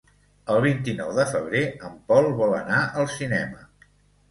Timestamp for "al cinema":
3.03-3.71